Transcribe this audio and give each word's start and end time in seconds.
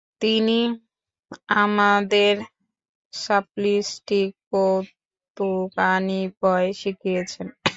তিনি 0.21 0.59
আমাদের 1.59 2.33
স্ল্যাপস্টিক 3.13 4.29
কৌতুকাভিনয় 4.51 5.89
শিখিয়েছেন। 6.79 7.47